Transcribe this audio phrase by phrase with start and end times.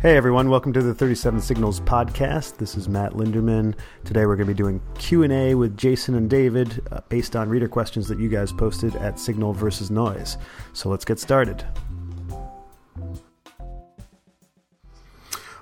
[0.00, 2.58] Hey everyone, welcome to the 37 Signals podcast.
[2.58, 3.74] This is Matt Linderman.
[4.04, 7.66] Today we're going to be doing Q&A with Jason and David uh, based on reader
[7.66, 10.38] questions that you guys posted at Signal versus Noise.
[10.72, 11.64] So let's get started.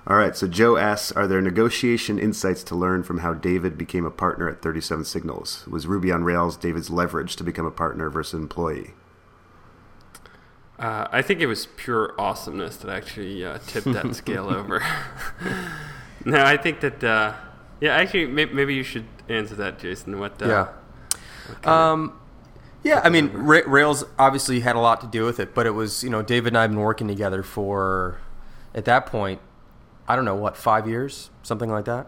[0.05, 4.05] All right, so Joe asks Are there negotiation insights to learn from how David became
[4.05, 5.65] a partner at 37 Signals?
[5.65, 8.93] Was Ruby on Rails David's leverage to become a partner versus employee?
[10.79, 14.83] Uh, I think it was pure awesomeness that actually uh, tipped that scale over.
[16.25, 17.33] no, I think that, uh,
[17.81, 20.19] yeah, actually, may- maybe you should answer that, Jason.
[20.19, 20.39] What?
[20.41, 20.67] Uh, Yeah.
[21.47, 22.19] what Um,
[22.83, 25.71] yeah, I mean, Ra- Rails obviously had a lot to do with it, but it
[25.71, 28.19] was, you know, David and I have been working together for,
[28.75, 29.41] at that point,
[30.07, 31.31] I don't know, what, five years?
[31.41, 32.07] Something like that?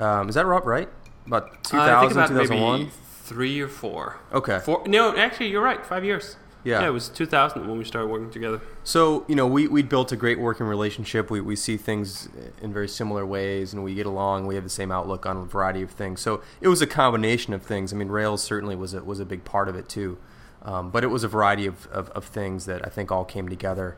[0.00, 0.64] Um, is that right?
[0.64, 0.88] right?
[1.26, 2.78] About 2000, Uh, I think about 2001?
[2.80, 2.90] maybe
[3.22, 4.16] three or four.
[4.32, 4.58] Okay.
[4.58, 4.82] Four?
[4.86, 5.86] No, actually, you're right.
[5.86, 6.36] Five years.
[6.64, 6.80] Yeah.
[6.80, 8.60] Yeah, it was 2000 when we started working together.
[8.84, 11.30] So, you know, we, we'd built a great working relationship.
[11.30, 12.28] We, we see things
[12.60, 14.46] in very similar ways and we get along.
[14.46, 16.20] We have the same outlook on a variety of things.
[16.20, 17.92] So it was a combination of things.
[17.92, 20.18] I mean, Rails certainly was a, was a big part of it too.
[20.62, 23.48] Um, but it was a variety of, of, of things that I think all came
[23.48, 23.96] together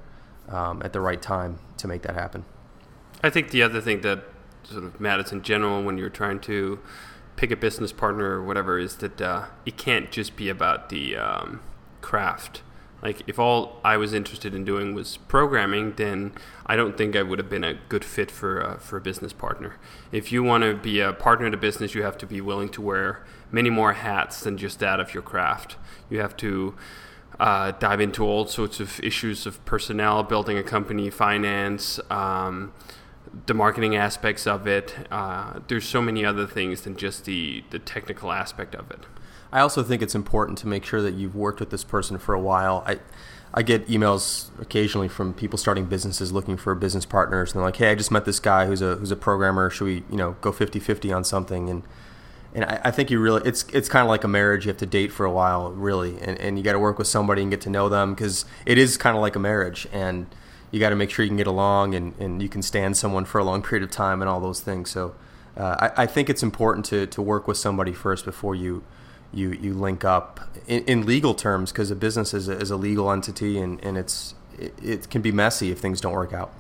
[0.49, 2.45] um, at the right time to make that happen.
[3.23, 4.25] I think the other thing that
[4.63, 6.79] sort of matters in general when you're trying to
[7.37, 11.17] pick a business partner or whatever is that uh, it can't just be about the
[11.17, 11.61] um,
[12.03, 12.63] craft.
[13.03, 16.33] Like if all I was interested in doing was programming, then
[16.67, 19.33] I don't think I would have been a good fit for uh, for a business
[19.33, 19.77] partner.
[20.13, 22.69] If you want to be a partner in a business, you have to be willing
[22.71, 25.77] to wear many more hats than just that of your craft.
[26.11, 26.75] You have to
[27.41, 32.73] uh, dive into all sorts of issues of personnel, building a company, finance, um,
[33.47, 34.95] the marketing aspects of it.
[35.11, 39.07] Uh, there's so many other things than just the, the technical aspect of it.
[39.53, 42.35] I also think it's important to make sure that you've worked with this person for
[42.35, 42.83] a while.
[42.87, 42.99] I,
[43.55, 47.77] I get emails occasionally from people starting businesses looking for business partners, and they're like,
[47.77, 49.69] "Hey, I just met this guy who's a who's a programmer.
[49.69, 51.83] Should we, you know, go 50-50 on something?" And
[52.55, 54.65] and I, I think you really it's it's kind of like a marriage.
[54.65, 57.07] You have to date for a while, really, and and you got to work with
[57.07, 60.27] somebody and get to know them because it is kind of like a marriage, and
[60.71, 63.27] you got to make sure you can get along and and you can stand someone
[63.27, 64.91] for a long period of time and all those things.
[64.91, 65.15] So
[65.59, 68.83] uh, I, I think it's important to to work with somebody first before you
[69.33, 72.77] you you link up in, in legal terms because a business is a, is a
[72.77, 76.53] legal entity and, and it's it, it can be messy if things don't work out.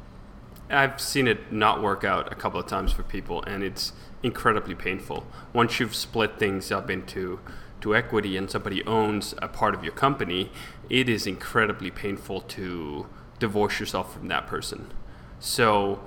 [0.70, 4.74] I've seen it not work out a couple of times for people, and it's incredibly
[4.74, 5.26] painful.
[5.52, 7.40] Once you've split things up into
[7.82, 10.50] to equity and somebody owns a part of your company,
[10.88, 13.06] it is incredibly painful to
[13.38, 14.92] divorce yourself from that person.
[15.40, 16.00] So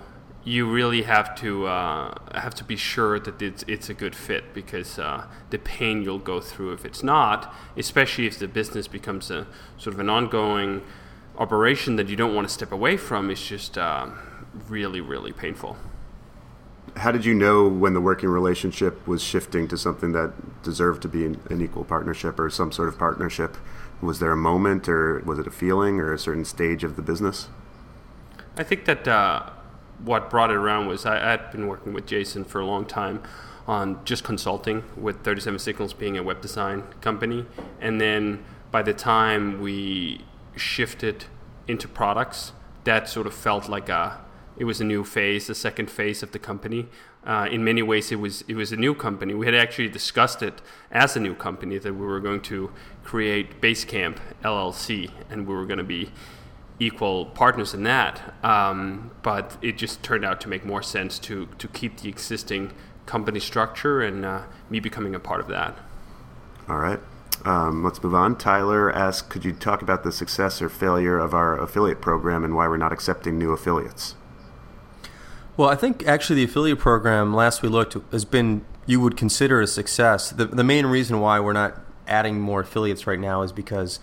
[0.45, 4.53] you really have to uh, have to be sure that it's it's a good fit
[4.53, 9.31] because uh, the pain you'll go through if it's not, especially if the business becomes
[9.31, 9.47] a
[9.77, 10.83] sort of an ongoing
[11.37, 14.07] operation that you don't want to step away from, is just uh,
[14.69, 15.75] really really painful.
[16.97, 21.07] How did you know when the working relationship was shifting to something that deserved to
[21.09, 23.57] be an, an equal partnership or some sort of partnership?
[23.99, 27.01] Was there a moment, or was it a feeling, or a certain stage of the
[27.01, 27.49] business?
[28.55, 29.49] I think that uh,
[30.05, 33.23] what brought it around was I had been working with Jason for a long time
[33.67, 37.45] on just consulting with 37 Signals being a web design company.
[37.81, 40.21] And then by the time we
[40.55, 41.25] shifted
[41.67, 42.51] into products,
[42.83, 44.23] that sort of felt like a
[44.57, 46.87] it was a new phase, the second phase of the company.
[47.25, 49.33] Uh, in many ways, it was it was a new company.
[49.33, 50.61] We had actually discussed it
[50.91, 52.71] as a new company that we were going to
[53.03, 56.11] create Basecamp LLC, and we were going to be
[56.79, 58.33] equal partners in that.
[58.43, 62.73] Um, but it just turned out to make more sense to to keep the existing
[63.05, 65.77] company structure and uh, me becoming a part of that.
[66.67, 66.99] All right.
[67.43, 68.37] Um, let's move on.
[68.37, 72.55] Tyler asks, could you talk about the success or failure of our affiliate program and
[72.55, 74.15] why we're not accepting new affiliates?
[75.55, 79.61] Well, I think actually the affiliate program, last we looked, has been you would consider
[79.61, 80.31] a success.
[80.31, 83.99] The the main reason why we're not adding more affiliates right now is because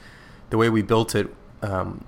[0.51, 2.05] the way we built it um,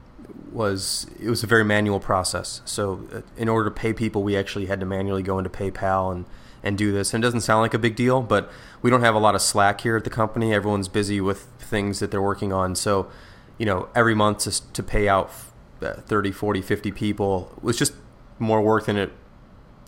[0.54, 2.62] was it was a very manual process.
[2.64, 6.12] So uh, in order to pay people, we actually had to manually go into PayPal
[6.12, 6.24] and
[6.62, 7.12] and do this.
[7.12, 9.42] And it doesn't sound like a big deal, but we don't have a lot of
[9.42, 10.54] slack here at the company.
[10.54, 12.74] Everyone's busy with things that they're working on.
[12.74, 13.10] So,
[13.58, 15.30] you know, every month to, to pay out
[15.82, 17.92] uh, 30, 40, 50 people was just
[18.38, 19.12] more work than it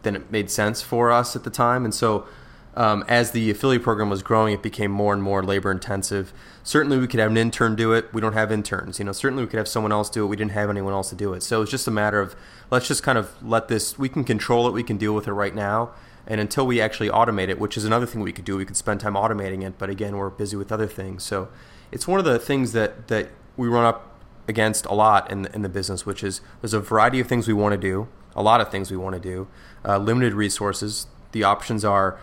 [0.03, 1.85] than it made sense for us at the time.
[1.85, 2.27] And so,
[2.77, 6.33] um, as the affiliate program was growing, it became more and more labor intensive.
[6.63, 8.13] Certainly, we could have an intern do it.
[8.13, 8.99] We don't have interns.
[8.99, 10.29] You know, certainly we could have someone else do it.
[10.29, 11.43] We didn't have anyone else to do it.
[11.43, 12.37] So it's just a matter of
[12.71, 13.99] let's just kind of let this.
[13.99, 14.73] We can control it.
[14.73, 15.93] We can deal with it right now.
[16.27, 18.77] And until we actually automate it, which is another thing we could do, we could
[18.77, 19.79] spend time automating it.
[19.79, 21.23] But again, we're busy with other things.
[21.23, 21.49] So
[21.93, 24.13] it's one of the things that that we run up
[24.49, 27.55] against a lot in in the business, which is there's a variety of things we
[27.55, 29.49] want to do a lot of things we want to do.
[29.85, 31.07] Uh, limited resources.
[31.33, 32.21] The options are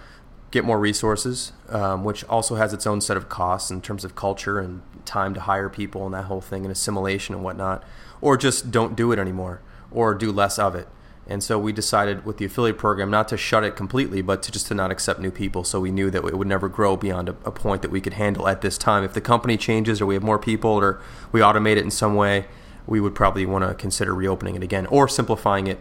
[0.53, 4.15] get more resources, um, which also has its own set of costs in terms of
[4.15, 7.83] culture and time to hire people and that whole thing and assimilation and whatnot,
[8.21, 10.88] or just don't do it anymore or do less of it.
[11.25, 14.51] And so we decided with the affiliate program not to shut it completely, but to
[14.51, 15.63] just to not accept new people.
[15.63, 18.13] So we knew that it would never grow beyond a, a, point that we could
[18.13, 19.03] handle at this time.
[19.03, 21.01] If the company changes or we have more people or
[21.31, 22.45] we automate it in some way,
[22.85, 25.79] we would probably want to consider reopening it again or simplifying it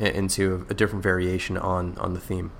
[0.00, 2.52] into a different variation on, on the theme.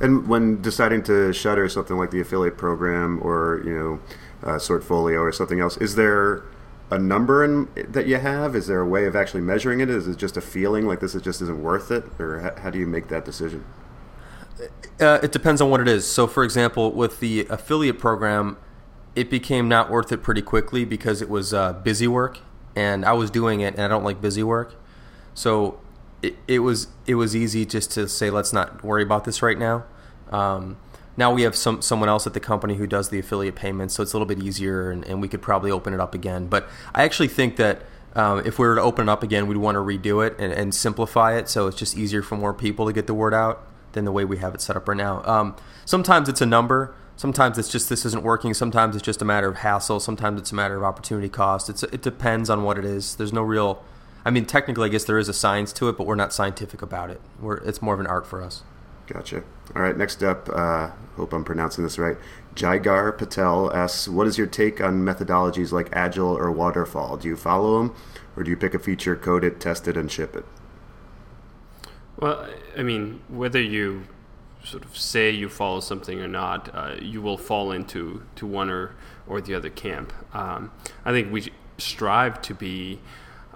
[0.00, 4.00] And when deciding to shutter something like the affiliate program or you know
[4.42, 6.44] uh, Sortfolio or something else, is there
[6.90, 8.56] a number in, that you have?
[8.56, 9.88] Is there a way of actually measuring it?
[9.88, 12.70] Is it just a feeling like this is just isn't worth it, or how, how
[12.70, 13.64] do you make that decision?
[15.00, 16.06] Uh, it depends on what it is.
[16.06, 18.56] So, for example, with the affiliate program,
[19.14, 22.38] it became not worth it pretty quickly because it was uh, busy work,
[22.74, 24.74] and I was doing it, and I don't like busy work.
[25.32, 25.78] So,
[26.22, 29.58] it, it was it was easy just to say, let's not worry about this right
[29.58, 29.84] now.
[30.30, 30.76] Um,
[31.16, 34.02] now we have some someone else at the company who does the affiliate payments, so
[34.02, 36.46] it's a little bit easier, and, and we could probably open it up again.
[36.46, 37.82] But I actually think that
[38.14, 40.52] um, if we were to open it up again, we'd want to redo it and,
[40.52, 43.64] and, simplify it so it's just easier for more people to get the word out
[43.92, 45.22] than the way we have it set up right now.
[45.24, 46.92] Um, sometimes it's a number.
[47.14, 48.54] Sometimes it's just this isn't working.
[48.54, 50.00] Sometimes it's just a matter of hassle.
[50.00, 51.68] Sometimes it's a matter of opportunity cost.
[51.68, 53.16] It's it depends on what it is.
[53.16, 53.84] There's no real.
[54.24, 56.82] I mean, technically, I guess there is a science to it, but we're not scientific
[56.82, 57.20] about it.
[57.40, 58.62] We're, it's more of an art for us.
[59.06, 59.42] Gotcha.
[59.74, 62.16] All right, next up, uh, hope I'm pronouncing this right.
[62.54, 67.16] Jigar Patel asks, What is your take on methodologies like Agile or Waterfall?
[67.16, 67.96] Do you follow them,
[68.36, 70.44] or do you pick a feature, code it, test it, and ship it?
[72.18, 74.04] Well, I mean, whether you
[74.62, 78.68] sort of say you follow something or not, uh, you will fall into to one
[78.70, 78.94] or,
[79.26, 80.12] or the other camp.
[80.34, 80.70] Um,
[81.04, 83.00] I think we strive to be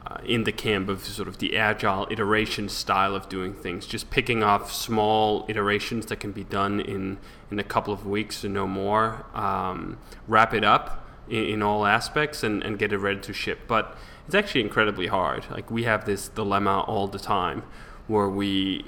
[0.06, 4.10] uh, in the camp of sort of the agile iteration style of doing things, just
[4.10, 7.18] picking off small iterations that can be done in,
[7.50, 9.98] in a couple of weeks or no more, um,
[10.28, 13.60] wrap it up in, in, all aspects and, and get it ready to ship.
[13.66, 13.96] But
[14.26, 15.46] it's actually incredibly hard.
[15.50, 17.62] Like we have this dilemma all the time
[18.06, 18.84] where we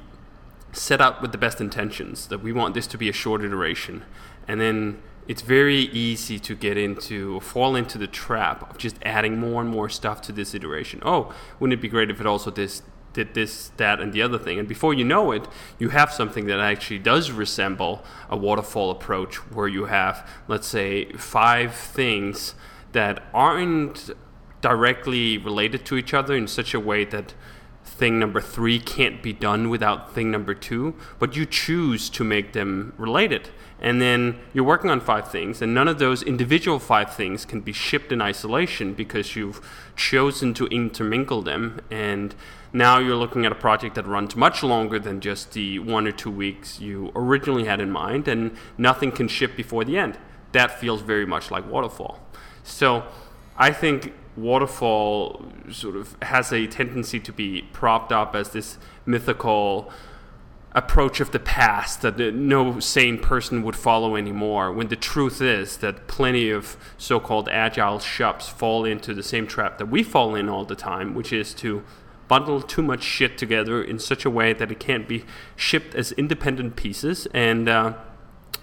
[0.73, 4.05] set out with the best intentions that we want this to be a short iteration
[4.47, 4.99] and then
[5.29, 9.61] it's very easy to get into or fall into the trap of just adding more
[9.61, 11.01] and more stuff to this iteration.
[11.05, 12.83] Oh, wouldn't it be great if it also this
[13.13, 14.59] did this, that, and the other thing?
[14.59, 19.37] And before you know it, you have something that actually does resemble a waterfall approach,
[19.51, 22.55] where you have, let's say, five things
[22.93, 24.11] that aren't
[24.61, 27.35] directly related to each other in such a way that
[27.85, 32.53] thing number three can't be done without thing number two, but you choose to make
[32.53, 33.49] them related
[33.81, 37.61] and then you're working on five things, and none of those individual five things can
[37.61, 39.61] be shipped in isolation because you've
[39.97, 41.81] chosen to intermingle them.
[41.91, 42.35] And
[42.73, 46.13] now you're looking at a project that runs much longer than just the one or
[46.13, 50.19] two weeks you originally had in mind, and nothing can ship before the end.
[50.53, 52.19] That feels very much like Waterfall.
[52.63, 53.05] So
[53.59, 59.91] I think Waterfall sort of has a tendency to be propped up as this mythical
[60.77, 65.79] approach of the past that no sane person would follow anymore when the truth is
[65.79, 70.49] that plenty of so-called agile shops fall into the same trap that we fall in
[70.49, 71.83] all the time which is to
[72.29, 76.13] bundle too much shit together in such a way that it can't be shipped as
[76.13, 77.27] independent pieces.
[77.33, 77.95] And uh,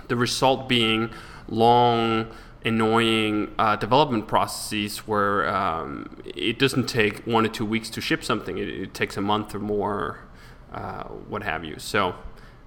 [0.08, 1.12] the result being
[1.48, 2.28] long
[2.66, 8.24] annoying uh, development processes where um, it doesn't take one or two weeks to ship
[8.24, 8.58] something.
[8.58, 10.20] It, it takes a month or more
[10.74, 11.78] uh, what have you.
[11.80, 12.16] So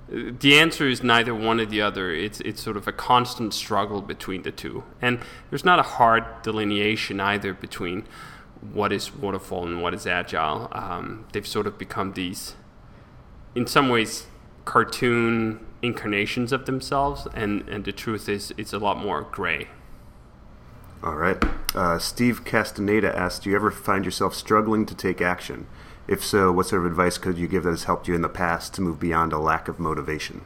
[0.08, 2.12] the answer is neither one or the other.
[2.12, 5.18] It's it's sort of a constant struggle between the two, and
[5.50, 8.06] there's not a hard delineation either between
[8.72, 10.68] what is waterfall and what is agile.
[10.72, 12.54] Um, they've sort of become these,
[13.54, 14.26] in some ways,
[14.64, 19.68] cartoon incarnations of themselves, and and the truth is, it's a lot more gray.
[21.02, 21.42] All right.
[21.74, 25.66] Uh, Steve Castaneda asked, "Do you ever find yourself struggling to take action?"
[26.08, 28.28] If so, what sort of advice could you give that has helped you in the
[28.28, 30.42] past to move beyond a lack of motivation?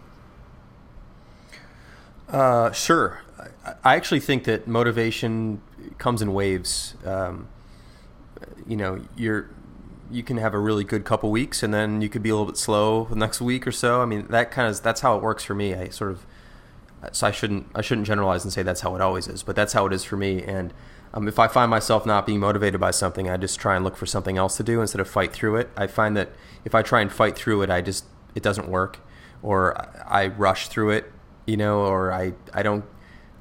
[2.28, 3.22] Uh, sure.
[3.84, 5.60] I actually think that motivation
[5.98, 6.94] comes in waves.
[7.04, 7.48] Um,
[8.66, 9.50] you know, you're
[10.10, 12.46] you can have a really good couple weeks, and then you could be a little
[12.46, 14.02] bit slow the next week or so.
[14.02, 15.74] I mean, that kind of that's how it works for me.
[15.74, 16.26] I sort of
[17.12, 19.72] so I shouldn't I shouldn't generalize and say that's how it always is, but that's
[19.72, 20.42] how it is for me.
[20.42, 20.72] And
[21.12, 23.96] um, if I find myself not being motivated by something, I just try and look
[23.96, 25.70] for something else to do instead of fight through it.
[25.76, 26.30] I find that
[26.64, 29.00] if I try and fight through it, I just it doesn't work,
[29.42, 29.76] or
[30.06, 31.12] I rush through it,
[31.46, 32.84] you know, or I I don't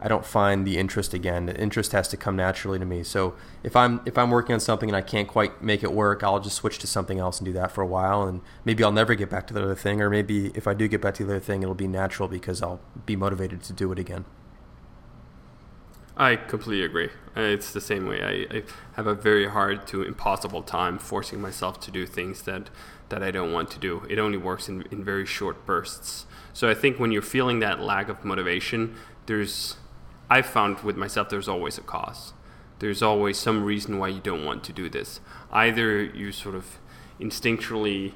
[0.02, 1.46] I don't find the interest again.
[1.46, 3.04] The interest has to come naturally to me.
[3.04, 6.24] So if I'm if I'm working on something and I can't quite make it work,
[6.24, 8.92] I'll just switch to something else and do that for a while, and maybe I'll
[8.92, 11.24] never get back to the other thing, or maybe if I do get back to
[11.26, 14.26] the other thing, it'll be natural because I'll be motivated to do it again.
[16.20, 17.10] I completely agree.
[17.38, 18.22] It's the same way.
[18.22, 18.64] I, I,
[18.96, 22.70] have a very hard to impossible time forcing myself to do things that,
[23.08, 24.06] that I don't want to do.
[24.10, 26.26] It only works in, in very short bursts.
[26.52, 28.96] So I think when you're feeling that lack of motivation,
[29.28, 29.78] there's,
[30.30, 32.34] I've found with myself, there's always a cause.
[32.80, 35.22] There's always some reason why you don't want to do this.
[35.54, 36.80] Either you sort of
[37.18, 38.12] instinctually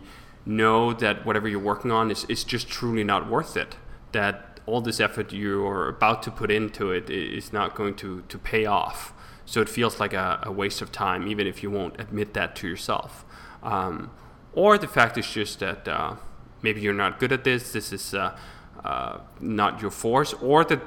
[0.46, 3.78] know that whatever you're working on is, is just truly not worth it.
[4.12, 8.22] That all this effort you are about to put into it is not going to,
[8.30, 9.14] to pay off.
[9.46, 12.56] So it feels like a, a waste of time, even if you won't admit that
[12.58, 13.26] to yourself.
[13.62, 14.12] Um,
[14.54, 16.16] or the fact is just that uh,
[16.62, 18.38] maybe you're not good at this, this is uh,
[18.84, 20.82] uh, not your force, or that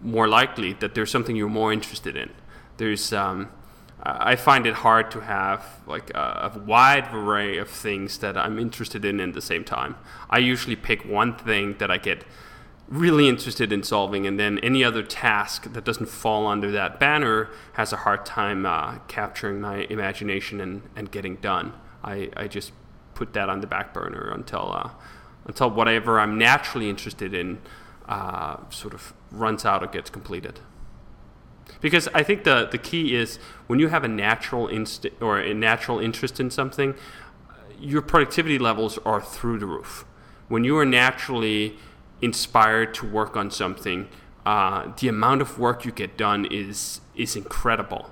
[0.00, 2.30] more likely that there's something you're more interested in.
[2.76, 3.50] There's, um,
[4.02, 8.58] I find it hard to have like a, a, wide array of things that I'm
[8.58, 9.96] interested in at the same time.
[10.28, 12.24] I usually pick one thing that I get
[12.88, 17.48] really interested in solving, and then any other task that doesn't fall under that banner
[17.74, 21.72] has a hard time uh, capturing my imagination and, and getting done.
[22.02, 22.72] I, I just
[23.14, 24.90] put that on the back burner until uh,
[25.46, 27.60] until whatever I'm naturally interested in
[28.08, 30.60] uh, sort of runs out or gets completed.
[31.80, 35.52] Because I think the, the key is when you have a natural inst- or a
[35.52, 36.94] natural interest in something,
[37.78, 40.04] your productivity levels are through the roof.
[40.48, 41.76] When you are naturally
[42.24, 44.08] inspired to work on something,
[44.46, 48.10] uh, the amount of work you get done is is incredible.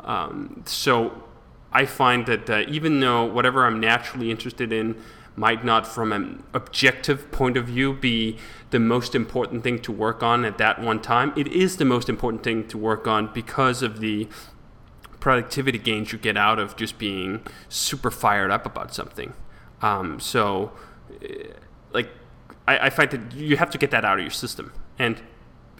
[0.00, 1.24] Um, so
[1.72, 4.96] I find that uh, even though whatever I'm naturally interested in
[5.36, 8.38] might not, from an objective point of view, be
[8.70, 12.08] the most important thing to work on at that one time, it is the most
[12.08, 14.28] important thing to work on because of the
[15.18, 19.32] productivity gains you get out of just being super fired up about something.
[19.82, 20.72] Um, so,
[21.20, 21.48] eh,
[22.66, 24.72] I, I find that you have to get that out of your system.
[24.98, 25.20] And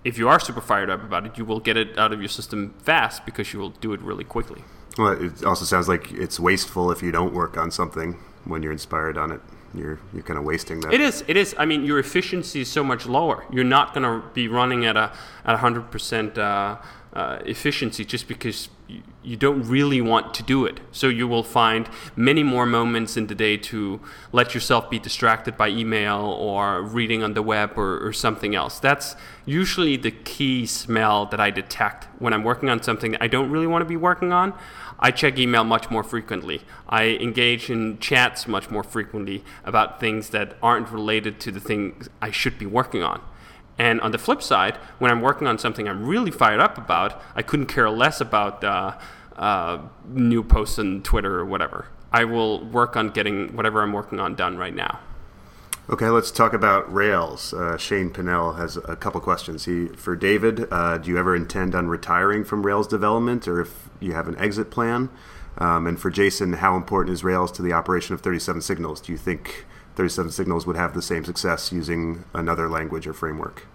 [0.04, 2.28] if you are super fired up about it, you will get it out of your
[2.28, 4.62] system fast because you will do it really quickly.
[4.98, 8.72] Well, it also sounds like it's wasteful if you don't work on something when you're
[8.72, 9.40] inspired on it.
[9.74, 10.94] You're you're kind of wasting that.
[10.94, 11.24] It is.
[11.26, 11.52] It is.
[11.58, 13.44] I mean, your efficiency is so much lower.
[13.50, 15.12] You're not going to be running at a
[15.44, 16.76] at hundred percent uh,
[17.12, 20.80] uh, efficiency just because you, don't really want to do it.
[20.92, 24.00] So you will find many more moments in the day to
[24.32, 28.78] let yourself be distracted by email or reading on the web or, or something else.
[28.78, 33.26] That's usually the key smell that I detect when I'm working on something that I
[33.26, 34.52] don't really want to be working on.
[34.98, 36.62] I check email much more frequently.
[36.88, 42.08] I engage in chats much more frequently about things that aren't related to the things
[42.22, 43.20] I should be working on.
[43.78, 47.21] And on the flip side, when I'm working on something I'm really fired up about,
[47.35, 48.97] I couldn't care less about uh,
[49.37, 49.78] uh,
[50.09, 51.87] new posts on Twitter or whatever.
[52.12, 55.00] I will work on getting whatever I'm working on done right now.
[55.90, 57.52] Okay, let's talk about Rails.
[57.52, 59.66] Uh, Shane Pinnell has a couple questions.
[59.66, 63.90] He for David, uh, do you ever intend on retiring from Rails development, or if
[64.00, 65.11] you have an exit plan?
[65.59, 69.00] Um, and for Jason, how important is Rails to the operation of 37 Signals?
[69.00, 73.66] Do you think 37 Signals would have the same success using another language or framework?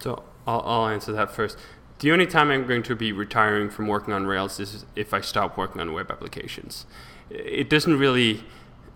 [0.00, 1.58] So I'll, I'll answer that first.
[2.00, 5.20] The only time I'm going to be retiring from working on Rails is if I
[5.22, 6.84] stop working on web applications.
[7.30, 8.44] It doesn't really,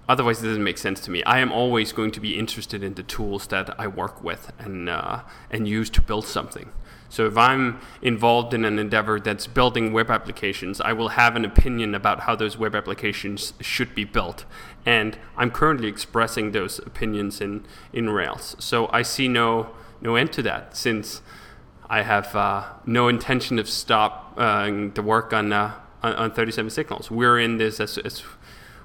[0.09, 1.23] otherwise, it doesn't make sense to me.
[1.25, 4.89] I am always going to be interested in the tools that I work with and,
[4.89, 6.71] uh, and use to build something.
[7.11, 11.45] So if I'm involved in an endeavor that's building web applications, I will have an
[11.45, 14.45] opinion about how those web applications should be built.
[14.87, 18.55] And I'm currently expressing those opinions in, in Rails.
[18.61, 21.21] So I see no, no end to that since
[21.89, 25.75] I have uh, no intention of stop uh, the work on, uh,
[26.05, 27.11] on, on 37 signals.
[27.11, 28.23] We're in this, as, as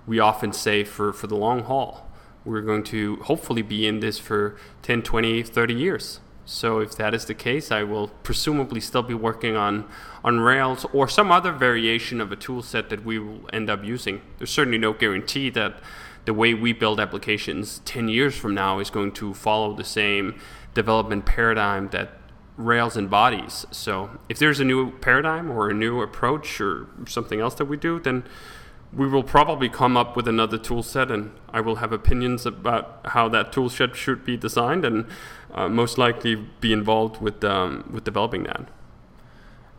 [0.08, 2.10] we often say, for, for the long haul.
[2.44, 6.20] We're going to hopefully be in this for 10, 20, 30 years.
[6.46, 9.86] So if that is the case, I will presumably still be working on,
[10.24, 13.84] on Rails or some other variation of a tool set that we will end up
[13.84, 14.22] using.
[14.38, 15.80] There's certainly no guarantee that
[16.25, 20.40] the way we build applications 10 years from now is going to follow the same
[20.74, 22.20] development paradigm that
[22.58, 23.66] Rails embodies.
[23.72, 27.75] So if there's a new paradigm or a new approach or something else that we
[27.75, 28.24] do, then
[28.94, 33.02] we will probably come up with another tool set and I will have opinions about
[33.06, 35.06] how that tool set should be designed and
[35.56, 38.70] uh, most likely be involved with um, with developing that.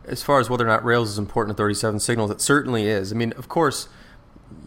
[0.03, 3.11] As far as whether or not Rails is important to 37 signals, it certainly is.
[3.11, 3.89] I mean, of course,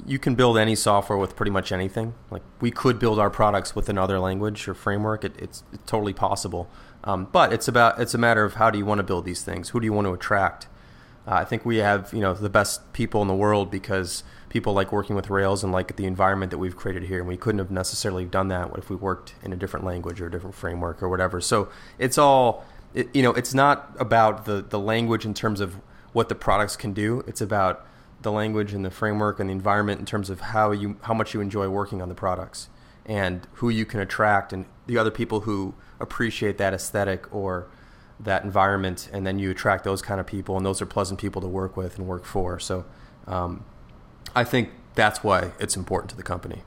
[0.06, 2.14] you can build any software with pretty much anything.
[2.30, 5.24] Like we could build our products with another language or framework.
[5.24, 6.70] It, it's, it's, totally possible.
[7.04, 9.42] Um, but it's about it's a matter of how do you want to build these
[9.42, 9.70] things?
[9.70, 10.68] Who do you want to attract?
[11.26, 14.74] Uh, I think we have you know the best people in the world because people
[14.74, 17.20] like working with Rails and like the environment that we've created here.
[17.20, 20.26] And we couldn't have necessarily done that if we worked in a different language or
[20.26, 21.40] a different framework or whatever.
[21.40, 23.32] So it's all it, you know.
[23.32, 25.76] It's not about the the language in terms of
[26.12, 27.24] what the products can do.
[27.26, 27.86] It's about
[28.20, 31.32] the language and the framework and the environment in terms of how you how much
[31.32, 32.68] you enjoy working on the products
[33.06, 37.68] and who you can attract and the other people who appreciate that aesthetic or
[38.22, 41.40] that environment, and then you attract those kind of people, and those are pleasant people
[41.40, 42.58] to work with and work for.
[42.58, 42.84] So,
[43.26, 43.64] um,
[44.34, 46.62] I think that's why it's important to the company.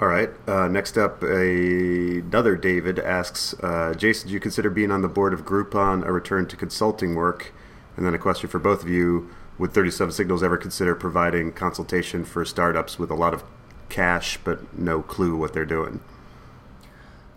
[0.00, 0.30] All right.
[0.46, 5.08] Uh, next up, a, another David asks, uh, Jason, do you consider being on the
[5.08, 7.52] board of Groupon a return to consulting work?
[7.96, 12.24] And then a question for both of you: Would 37 Signals ever consider providing consultation
[12.24, 13.42] for startups with a lot of
[13.88, 16.00] cash but no clue what they're doing?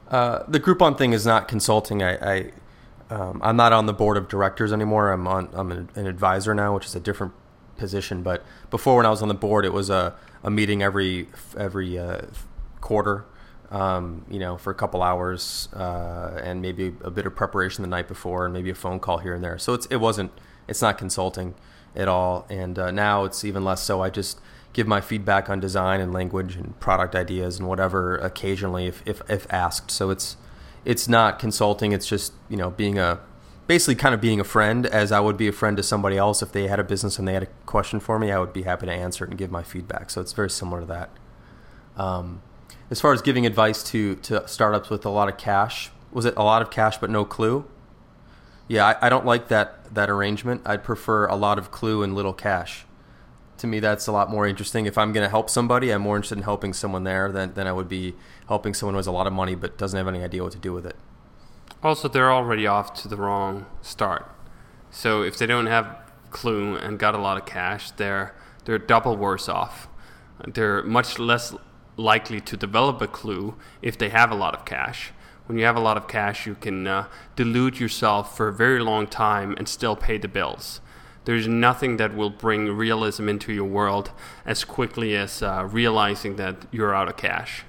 [0.07, 2.03] Uh, the Groupon thing is not consulting.
[2.03, 2.51] I, I
[3.09, 5.11] um, I'm not on the board of directors anymore.
[5.11, 7.33] I'm on I'm an, an, advisor now, which is a different
[7.81, 8.23] position.
[8.23, 11.99] But before, when I was on the board, it was a, a meeting every every
[11.99, 12.21] uh,
[12.79, 13.25] quarter.
[13.69, 17.87] Um, you know, for a couple hours, uh, and maybe a bit of preparation the
[17.87, 19.57] night before, and maybe a phone call here and there.
[19.57, 20.31] So it's it wasn't
[20.67, 21.55] it's not consulting
[21.95, 22.45] at all.
[22.49, 24.01] And uh, now it's even less so.
[24.01, 24.39] I just
[24.73, 29.21] give my feedback on design and language and product ideas and whatever occasionally if, if,
[29.29, 29.91] if asked.
[29.91, 30.37] So it's
[30.83, 31.91] it's not consulting.
[31.91, 33.19] It's just you know being a
[33.71, 36.41] basically kind of being a friend as I would be a friend to somebody else
[36.41, 38.29] if they had a business and they had a question for me.
[38.29, 40.09] I would be happy to answer it and give my feedback.
[40.09, 41.09] So it's very similar to that.
[41.95, 42.41] Um,
[42.89, 46.33] as far as giving advice to to startups with a lot of cash, was it
[46.35, 47.63] a lot of cash but no clue?
[48.67, 50.63] Yeah, I, I don't like that that arrangement.
[50.65, 52.85] I'd prefer a lot of clue and little cash
[53.59, 56.15] to me that's a lot more interesting if i'm going to help somebody i'm more
[56.15, 58.15] interested in helping someone there than, than i would be
[58.47, 60.57] helping someone who has a lot of money but doesn't have any idea what to
[60.57, 60.95] do with it
[61.83, 64.29] also they're already off to the wrong start.
[64.89, 65.97] So if they don't have
[66.29, 68.33] clue and got a lot of cash they're
[68.65, 69.87] they're double worse off.
[70.47, 71.53] They're much less
[71.97, 75.11] likely to develop a clue if they have a lot of cash.
[75.47, 78.79] When you have a lot of cash you can uh, delude yourself for a very
[78.79, 80.81] long time and still pay the bills.
[81.25, 84.11] There's nothing that will bring realism into your world
[84.45, 87.63] as quickly as uh, realizing that you're out of cash.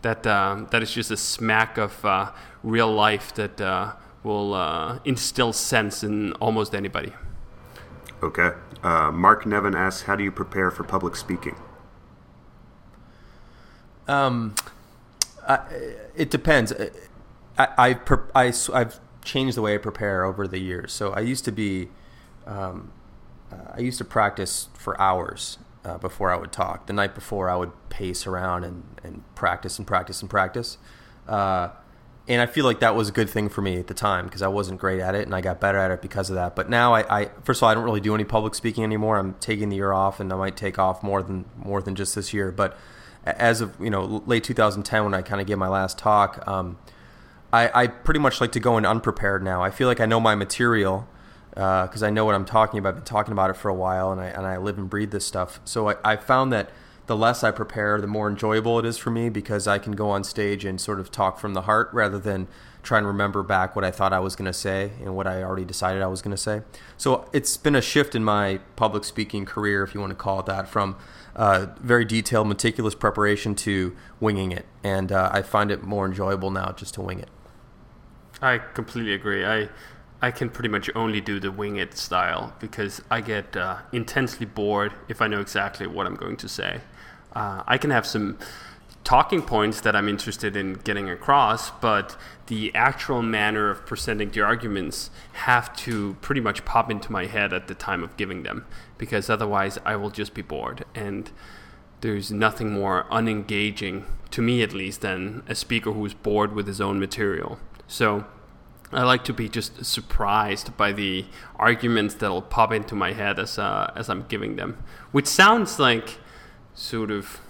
[0.00, 2.30] That uh, that is just a smack of uh,
[2.66, 7.12] real life that uh, will uh, instill sense in almost anybody.
[8.22, 8.50] Okay.
[8.82, 11.56] Uh, Mark Nevin asks, "How do you prepare for public speaking?"
[14.08, 14.54] Um,
[15.48, 15.60] I,
[16.14, 16.72] it depends.
[17.56, 20.92] I, I, I, I've changed the way I prepare over the years.
[20.92, 21.88] So I used to be
[22.46, 22.92] um,
[23.74, 26.86] I used to practice for hours uh, before I would talk.
[26.86, 30.78] The night before, I would pace around and, and practice and practice and practice.
[31.28, 31.70] Uh,
[32.28, 34.42] and I feel like that was a good thing for me at the time because
[34.42, 36.56] I wasn't great at it and I got better at it because of that.
[36.56, 39.16] But now I, I, first of all I don't really do any public speaking anymore.
[39.16, 42.14] I'm taking the year off and I might take off more than more than just
[42.14, 42.50] this year.
[42.50, 42.76] But
[43.24, 46.78] as of you know late 2010 when I kind of gave my last talk, um,
[47.52, 49.62] I, I pretty much like to go in unprepared now.
[49.62, 51.06] I feel like I know my material
[51.50, 52.90] because uh, I know what I'm talking about.
[52.90, 55.12] I've been talking about it for a while, and I and I live and breathe
[55.12, 55.60] this stuff.
[55.64, 56.70] So I, I found that
[57.06, 60.10] the less I prepare, the more enjoyable it is for me because I can go
[60.10, 62.48] on stage and sort of talk from the heart rather than
[62.82, 65.42] try and remember back what I thought I was going to say and what I
[65.42, 66.62] already decided I was going to say.
[66.96, 70.40] So it's been a shift in my public speaking career, if you want to call
[70.40, 70.96] it that, from
[71.34, 76.50] uh, very detailed, meticulous preparation to winging it, and uh, I find it more enjoyable
[76.50, 77.28] now just to wing it.
[78.40, 79.44] I completely agree.
[79.44, 79.68] I
[80.22, 84.46] I can pretty much only do the wing it style because I get uh, intensely
[84.46, 86.80] bored if I know exactly what I'm going to say.
[87.34, 88.38] Uh, I can have some
[89.04, 92.16] talking points that I'm interested in getting across, but
[92.48, 97.52] the actual manner of presenting the arguments have to pretty much pop into my head
[97.52, 98.66] at the time of giving them
[98.98, 100.84] because otherwise I will just be bored.
[100.94, 101.30] And
[102.00, 106.80] there's nothing more unengaging, to me at least, than a speaker who's bored with his
[106.80, 107.58] own material.
[107.86, 108.24] So,
[108.92, 111.24] I like to be just surprised by the
[111.56, 116.18] arguments that'll pop into my head as uh, as I'm giving them, which sounds like
[116.74, 117.40] sort of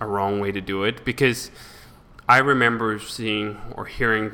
[0.00, 1.50] a wrong way to do it because
[2.28, 4.32] I remember seeing or hearing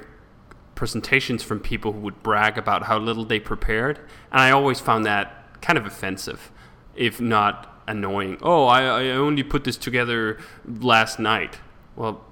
[0.75, 3.99] presentations from people who would brag about how little they prepared,
[4.31, 6.51] and I always found that kind of offensive,
[6.95, 8.39] if not annoying.
[8.43, 11.59] Oh, I, I only put this together last night.
[11.97, 12.25] Well,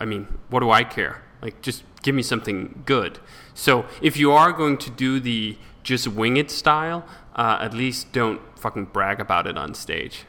[0.00, 1.22] I mean, what do I care?
[1.40, 3.18] Like, just give me something good.
[3.54, 8.12] So if you are going to do the just wing it style, uh, at least
[8.12, 10.24] don't fucking brag about it on stage.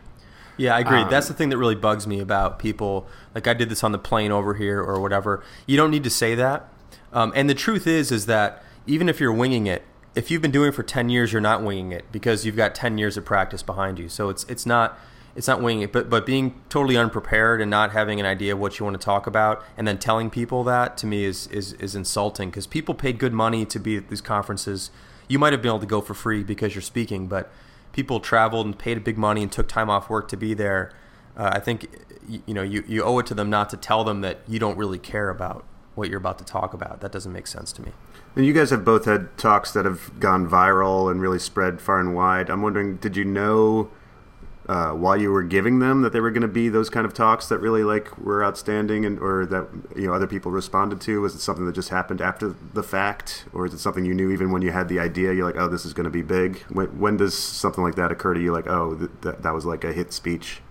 [0.57, 0.99] Yeah, I agree.
[0.99, 3.07] Um, That's the thing that really bugs me about people.
[3.33, 5.43] Like I did this on the plane over here or whatever.
[5.65, 6.69] You don't need to say that.
[7.11, 9.83] Um, and the truth is, is that even if you're winging it,
[10.15, 12.75] if you've been doing it for 10 years, you're not winging it because you've got
[12.75, 14.09] 10 years of practice behind you.
[14.09, 14.97] So it's it's not
[15.35, 18.59] it's not winging it, but but being totally unprepared and not having an idea of
[18.59, 21.73] what you want to talk about, and then telling people that to me is is
[21.73, 24.91] is insulting because people paid good money to be at these conferences.
[25.27, 27.51] You might have been able to go for free because you're speaking, but
[27.93, 30.91] people traveled and paid big money and took time off work to be there.
[31.35, 31.87] Uh, I think
[32.29, 34.77] you know you, you owe it to them not to tell them that you don't
[34.77, 35.65] really care about
[35.95, 37.01] what you're about to talk about.
[37.01, 37.91] That doesn't make sense to me.
[38.35, 41.99] And you guys have both had talks that have gone viral and really spread far
[41.99, 42.49] and wide.
[42.49, 43.91] I'm wondering, did you know
[44.67, 47.13] uh, while you were giving them that they were going to be those kind of
[47.13, 51.21] talks that really like were outstanding and or that you know other people responded to?
[51.21, 54.31] Was it something that just happened after the fact, or is it something you knew
[54.31, 55.33] even when you had the idea?
[55.33, 56.59] You're like, oh, this is going to be big.
[56.69, 58.51] When, when, does something like that occur to you?
[58.51, 60.61] Like, oh, th- that that was like a hit speech.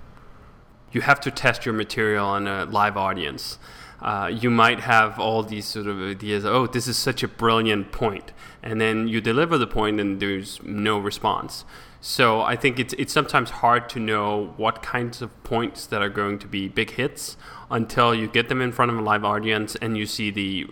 [0.93, 3.59] You have to test your material on a live audience
[4.03, 6.45] uh, you might have all these sort of ideas.
[6.45, 10.61] Oh, this is such a brilliant point, and then you deliver the point, and there's
[10.65, 11.65] no response.
[12.05, 16.09] So I think it's it's sometimes hard to know what kinds of points that are
[16.09, 17.37] going to be big hits
[17.71, 20.67] until you get them in front of a live audience and you see the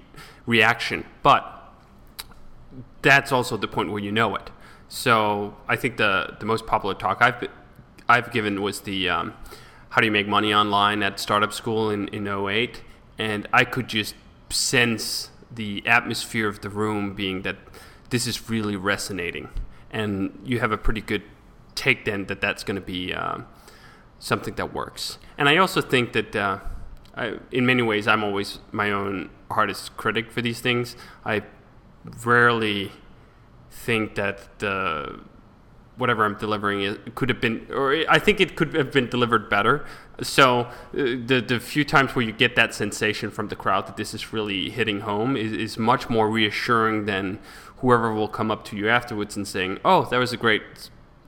[0.44, 1.04] reaction.
[1.22, 1.44] But
[3.02, 4.50] that's also the point where you know it.
[4.88, 7.48] So I think the the most popular talk I've
[8.08, 9.34] I've given was the um,
[9.90, 12.82] how do you make money online at startup school in in 08
[13.20, 14.16] and I could just
[14.48, 17.56] sense the atmosphere of the room being that
[18.10, 19.48] this is really resonating,
[19.90, 21.22] and you have a pretty good
[21.74, 23.38] take then that that's going to be uh,
[24.18, 25.18] something that works.
[25.38, 26.58] And I also think that uh,
[27.14, 30.96] I, in many ways I'm always my own hardest critic for these things.
[31.24, 31.42] I
[32.24, 32.92] rarely
[33.70, 35.20] think that the
[35.96, 39.84] whatever I'm delivering could have been, or I think it could have been delivered better.
[40.22, 43.96] So uh, the the few times where you get that sensation from the crowd that
[43.96, 47.38] this is really hitting home is, is much more reassuring than
[47.80, 50.62] whoever will come up to you afterwards and saying, "Oh, that was a great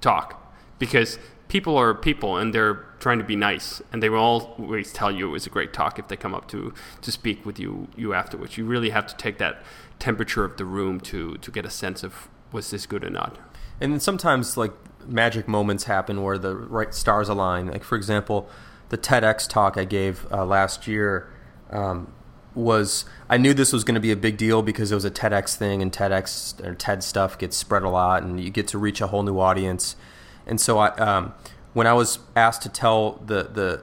[0.01, 4.91] talk," because people are people and they're trying to be nice and they will always
[4.91, 7.59] tell you it was a great talk if they come up to to speak with
[7.59, 8.57] you you afterwards.
[8.57, 9.63] You really have to take that
[9.99, 13.39] temperature of the room to to get a sense of was this good or not.
[13.81, 14.73] And sometimes like
[15.07, 17.67] magic moments happen where the right stars align.
[17.67, 18.49] Like for example,
[18.89, 21.29] the TEDx talk I gave uh, last year
[21.71, 22.13] um,
[22.55, 25.11] was I knew this was going to be a big deal because it was a
[25.11, 28.79] TEDx thing, and TEDx or TED stuff gets spread a lot, and you get to
[28.79, 29.97] reach a whole new audience.
[30.47, 31.35] And so I, um,
[31.73, 33.83] when I was asked to tell the the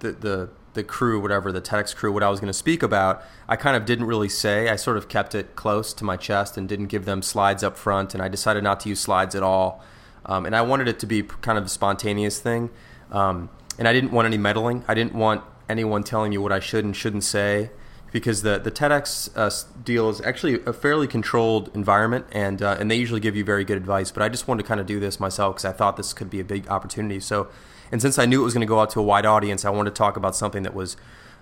[0.00, 3.22] the, the the crew, whatever the TEDx crew, what I was going to speak about,
[3.48, 4.68] I kind of didn't really say.
[4.68, 7.76] I sort of kept it close to my chest and didn't give them slides up
[7.76, 8.12] front.
[8.12, 9.82] And I decided not to use slides at all.
[10.26, 12.70] Um, and I wanted it to be kind of a spontaneous thing.
[13.12, 14.84] Um, and I didn't want any meddling.
[14.88, 17.70] I didn't want anyone telling me what I should and shouldn't say
[18.12, 19.50] because the the TEDx uh,
[19.82, 23.64] deal is actually a fairly controlled environment, and uh, and they usually give you very
[23.64, 24.10] good advice.
[24.10, 26.30] But I just wanted to kind of do this myself because I thought this could
[26.30, 27.18] be a big opportunity.
[27.18, 27.48] So
[27.90, 29.70] and since I knew it was going to go out to a wide audience, I
[29.70, 30.96] wanted to talk about something that was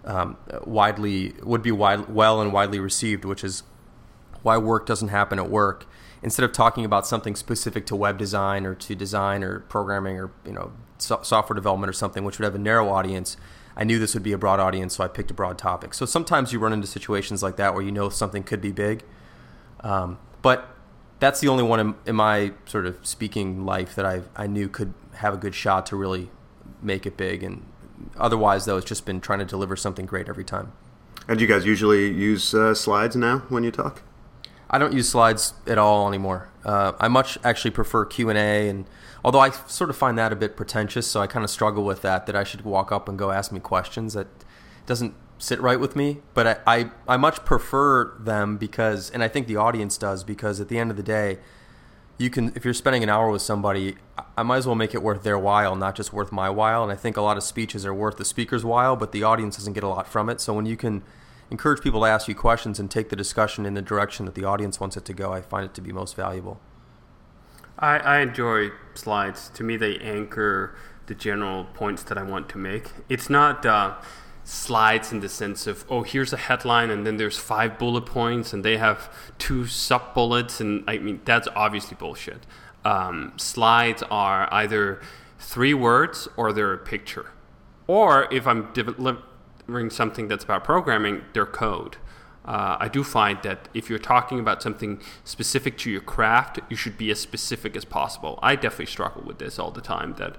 [0.04, 3.62] um, widely would be wide, well and widely received, which is
[4.42, 5.86] why work doesn't happen at work.
[6.22, 10.30] Instead of talking about something specific to web design or to design or programming or
[10.44, 13.36] you know so- software development or something, which would have a narrow audience,
[13.76, 15.94] I knew this would be a broad audience, so I picked a broad topic.
[15.94, 19.02] So sometimes you run into situations like that where you know something could be big,
[19.80, 20.68] um, but
[21.20, 24.68] that's the only one in, in, my sort of speaking life that I I knew
[24.68, 26.30] could have a good shot to really
[26.82, 27.42] make it big.
[27.42, 27.64] And
[28.16, 30.72] otherwise, though, it's just been trying to deliver something great every time.
[31.28, 34.02] And do you guys usually use uh, slides now when you talk?
[34.72, 36.48] I don't use slides at all anymore.
[36.64, 38.86] Uh, I much actually prefer Q and A, and
[39.24, 42.02] although I sort of find that a bit pretentious, so I kind of struggle with
[42.02, 42.26] that.
[42.26, 44.14] That I should walk up and go ask me questions.
[44.14, 44.28] That
[44.86, 46.18] doesn't sit right with me.
[46.34, 50.60] But I, I, I much prefer them because, and I think the audience does because
[50.60, 51.38] at the end of the day,
[52.18, 53.96] you can if you're spending an hour with somebody
[54.36, 56.92] i might as well make it worth their while not just worth my while and
[56.92, 59.72] i think a lot of speeches are worth the speaker's while but the audience doesn't
[59.72, 61.02] get a lot from it so when you can
[61.52, 64.42] encourage people to ask you questions and take the discussion in the direction that the
[64.42, 65.32] audience wants it to go.
[65.32, 66.58] I find it to be most valuable.
[67.78, 69.50] I, I enjoy slides.
[69.50, 70.74] To me they anchor
[71.06, 72.90] the general points that i want to make.
[73.08, 73.96] It's not uh,
[74.44, 78.52] slides in the sense of oh here's a headline and then there's five bullet points
[78.52, 82.46] and they have two sub bullets and i mean that's obviously bullshit.
[82.84, 85.00] Um, slides are either
[85.38, 87.26] three words or they're a picture.
[87.86, 89.18] Or if i'm delivering
[89.90, 91.96] something that's about programming they're code
[92.44, 96.76] uh, I do find that if you're talking about something specific to your craft, you
[96.76, 98.38] should be as specific as possible.
[98.42, 100.14] I definitely struggle with this all the time.
[100.14, 100.36] That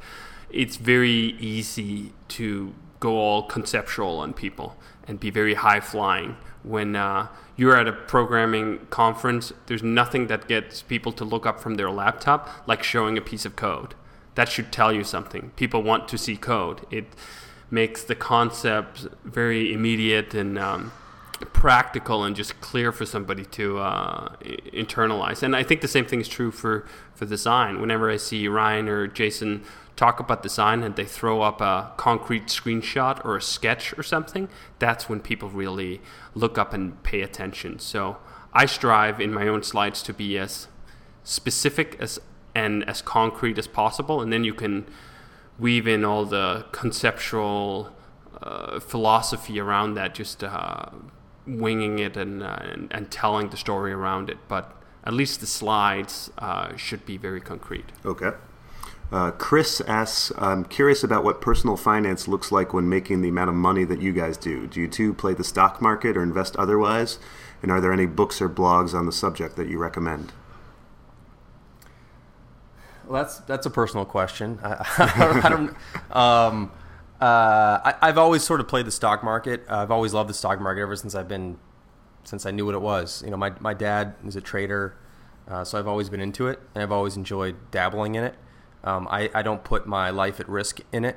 [0.49, 4.75] it's very easy to go all conceptual on people
[5.07, 6.37] and be very high flying.
[6.63, 11.59] When uh, you're at a programming conference, there's nothing that gets people to look up
[11.59, 13.95] from their laptop like showing a piece of code.
[14.35, 15.51] That should tell you something.
[15.55, 16.85] People want to see code.
[16.91, 17.05] It
[17.73, 20.91] makes the concept very immediate and um,
[21.53, 24.35] practical and just clear for somebody to uh,
[24.71, 25.41] internalize.
[25.41, 27.81] And I think the same thing is true for, for design.
[27.81, 29.63] Whenever I see Ryan or Jason
[29.95, 34.49] talk about design and they throw up a concrete screenshot or a sketch or something,
[34.77, 35.99] that's when people really
[36.35, 37.79] look up and pay attention.
[37.79, 38.17] So
[38.53, 40.67] I strive in my own slides to be as
[41.23, 42.19] specific as
[42.55, 44.85] and as concrete as possible, and then you can
[45.59, 47.93] weave in all the conceptual
[48.41, 50.85] uh, philosophy around that, just uh,
[51.45, 54.37] winging it and, uh, and, and telling the story around it.
[54.47, 57.91] But at least the slides uh, should be very concrete.
[58.05, 58.31] Okay.
[59.11, 63.49] Uh, Chris asks, I'm curious about what personal finance looks like when making the amount
[63.49, 64.65] of money that you guys do.
[64.65, 67.19] Do you two play the stock market or invest otherwise?
[67.61, 70.33] And are there any books or blogs on the subject that you recommend?
[73.07, 74.59] Well, that's that's a personal question.
[74.63, 75.75] I, I don't.
[76.15, 76.71] Um,
[77.23, 79.63] uh, I, have always sort of played the stock market.
[79.69, 81.57] Uh, I've always loved the stock market ever since I've been,
[82.25, 83.21] since I knew what it was.
[83.23, 84.97] You know, my my dad is a trader,
[85.47, 88.35] uh, so I've always been into it, and I've always enjoyed dabbling in it.
[88.83, 91.15] Um, I, I don't put my life at risk in it,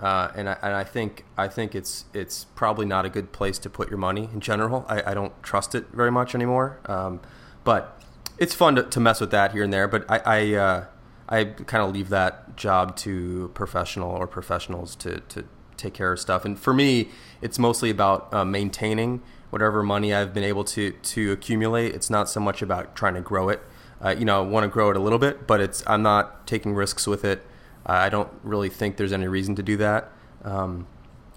[0.00, 3.58] uh, and I, and I think I think it's it's probably not a good place
[3.60, 4.84] to put your money in general.
[4.88, 6.80] I, I don't trust it very much anymore.
[6.86, 7.20] Um,
[7.64, 8.00] but
[8.38, 9.86] it's fun to, to, mess with that here and there.
[9.86, 10.84] But I, I uh,
[11.30, 15.44] I kind of leave that job to professional or professionals to, to
[15.76, 16.44] take care of stuff.
[16.44, 17.08] And for me,
[17.40, 21.94] it's mostly about uh, maintaining whatever money I've been able to to accumulate.
[21.94, 23.60] It's not so much about trying to grow it.
[24.02, 26.46] Uh, you know, I want to grow it a little bit, but it's I'm not
[26.46, 27.42] taking risks with it.
[27.86, 30.10] Uh, I don't really think there's any reason to do that.
[30.44, 30.86] Um,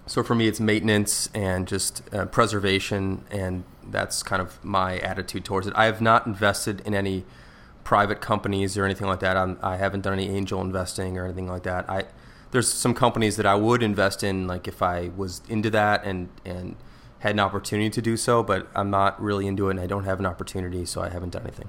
[0.06, 5.44] so for me, it's maintenance and just uh, preservation, and that's kind of my attitude
[5.44, 5.72] towards it.
[5.76, 7.24] I have not invested in any
[7.84, 9.36] private companies or anything like that.
[9.36, 11.88] I'm, I have not done any angel investing or anything like that.
[11.88, 12.04] I
[12.50, 16.28] there's some companies that I would invest in, like if I was into that and
[16.44, 16.76] and
[17.18, 20.04] had an opportunity to do so, but I'm not really into it, and I don't
[20.04, 21.68] have an opportunity, so I haven't done anything.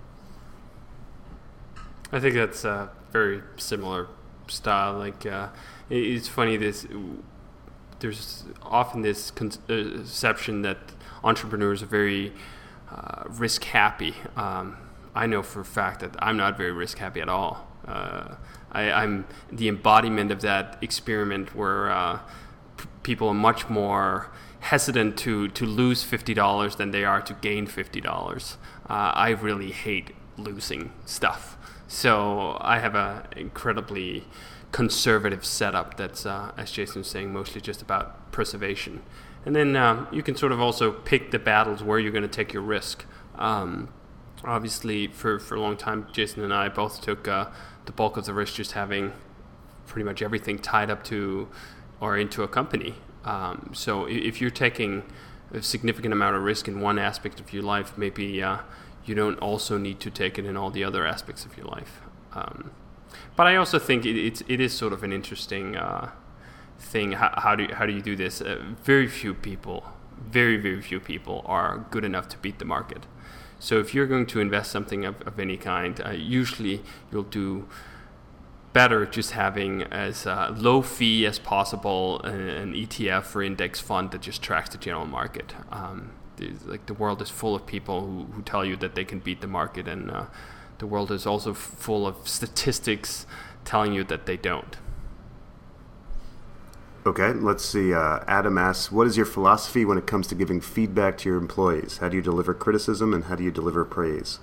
[2.12, 4.08] I think that's a very similar
[4.48, 4.94] style.
[4.94, 5.50] Like uh,
[5.90, 6.86] it's funny this
[8.00, 10.78] there's often this conception that
[11.24, 12.34] entrepreneurs are very
[12.92, 14.14] uh, risk happy.
[14.36, 14.78] Um,
[15.16, 17.68] I know for a fact that I'm not very risk happy at all.
[17.88, 18.36] Uh,
[18.72, 22.20] I, am the embodiment of that experiment where uh,
[22.78, 27.68] p- people are much more hesitant to, to lose $50 than they are to gain
[27.68, 28.06] $50.
[28.06, 28.58] Uh,
[28.90, 31.58] I really hate losing stuff.
[31.88, 34.26] So I have an incredibly
[34.72, 39.04] conservative setup that's, uh, as Jason was saying, mostly just about preservation.
[39.46, 42.28] And then um, you can sort of also pick the battles where you're going to
[42.28, 43.06] take your risk.
[43.36, 43.90] Um,
[44.44, 47.48] obviously for, for a long time, Jason and I both took uh,
[47.86, 49.14] the bulk of the risk just having
[49.88, 51.48] pretty much everything tied up to
[52.00, 52.96] or into a company.
[53.24, 55.04] Um, so if you're taking
[55.54, 58.60] a significant amount of risk in one aspect of your life, maybe uh,
[59.06, 62.02] you don't also need to take it in all the other aspects of your life.
[62.34, 62.72] Um,
[63.36, 66.12] but I also think it, it's it is sort of an interesting uh,
[66.80, 67.14] thing.
[67.14, 68.42] How, how, do you, how do you do this?
[68.42, 69.86] Uh, very few people,
[70.20, 73.06] very very few people are good enough to beat the market.
[73.60, 77.68] So if you're going to invest something of, of any kind, uh, usually you'll do
[78.74, 84.22] better just having as uh, low fee as possible an, ETF or index fund that
[84.22, 85.56] just tracks the general market.
[85.72, 86.12] Um,
[86.66, 89.40] like the world is full of people who, who tell you that they can beat
[89.40, 90.26] the market, and uh,
[90.80, 93.26] the world is also full of statistics
[93.64, 94.76] telling you that they don't.
[97.06, 97.94] Okay, let's see.
[97.94, 101.38] Uh, Adam asks, "What is your philosophy when it comes to giving feedback to your
[101.38, 102.00] employees?
[102.00, 104.40] How do you deliver criticism, and how do you deliver praise?"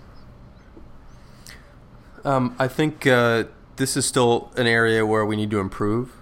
[2.24, 3.44] Um, I think uh,
[3.76, 6.12] this is still an area where we need to improve.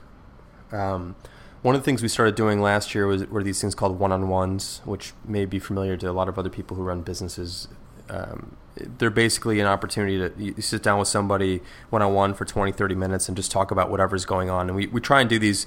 [0.72, 1.14] Um,
[1.60, 4.80] one of the things we started doing last year was were these things called one-on-ones,
[4.86, 7.68] which may be familiar to a lot of other people who run businesses.
[8.08, 12.94] Um, they're basically an opportunity to you sit down with somebody one-on-one for 20 30
[12.94, 15.66] minutes and just talk about whatever's going on and we, we try and do these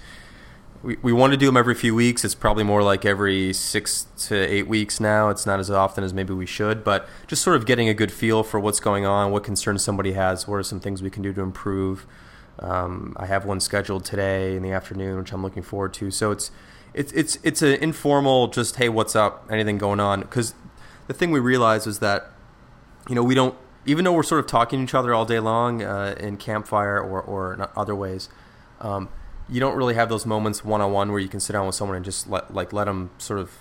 [0.84, 2.26] we, we want to do them every few weeks.
[2.26, 5.30] It's probably more like every six to eight weeks now.
[5.30, 8.12] It's not as often as maybe we should, but just sort of getting a good
[8.12, 11.24] feel for what's going on, what concerns somebody has, what are some things we can
[11.24, 12.06] do to improve.
[12.60, 16.12] Um, I have one scheduled today in the afternoon, which I'm looking forward to.
[16.12, 16.52] So it's
[16.94, 19.48] it's it's it's an informal, just hey, what's up?
[19.50, 20.22] Anything going on?
[20.22, 20.54] Because
[21.08, 22.30] the thing we realized was that
[23.10, 25.40] you know we don't even though we're sort of talking to each other all day
[25.40, 28.30] long uh, in campfire or or in other ways.
[28.82, 29.10] Um,
[29.50, 31.76] you don't really have those moments one on one where you can sit down with
[31.76, 33.52] someone and just let like let them sort of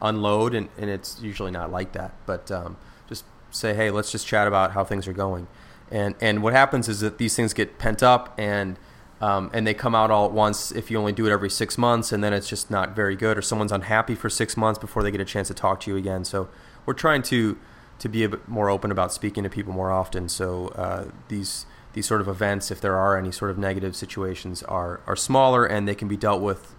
[0.00, 2.12] unload, and, and it's usually not like that.
[2.26, 2.76] But um,
[3.08, 5.48] just say, hey, let's just chat about how things are going.
[5.90, 8.78] And and what happens is that these things get pent up and
[9.20, 11.76] um, and they come out all at once if you only do it every six
[11.76, 15.02] months, and then it's just not very good, or someone's unhappy for six months before
[15.02, 16.24] they get a chance to talk to you again.
[16.24, 16.48] So
[16.86, 17.58] we're trying to
[17.98, 20.28] to be a bit more open about speaking to people more often.
[20.28, 21.66] So uh, these
[21.98, 25.66] these sort of events, if there are any sort of negative situations, are are smaller
[25.66, 26.76] and they can be dealt with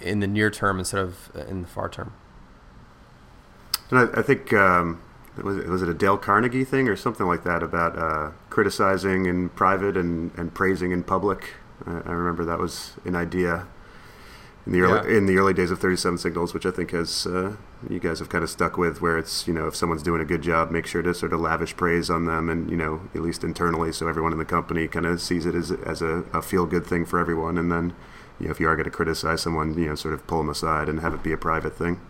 [0.00, 2.12] in the near term instead of in the far term.
[3.90, 5.02] And I, I think um,
[5.42, 9.26] was it, was it a Dale Carnegie thing or something like that about uh, criticizing
[9.26, 11.54] in private and, and praising in public.
[11.84, 13.66] I, I remember that was an idea
[14.66, 15.18] in the early Yeah.
[15.18, 17.56] in the early days of 37 signals, which I think has uh,
[17.88, 20.24] you guys have kind of stuck with, where it's you know if someone's doing a
[20.24, 23.20] good job, make sure to sort of lavish praise on them, and you know at
[23.20, 26.40] least internally, so everyone in the company kind of sees it as as a, a
[26.42, 27.92] feel good thing for everyone, and then
[28.40, 30.48] you know if you are going to criticize someone, you know sort of pull them
[30.48, 32.00] aside and have it be a private thing.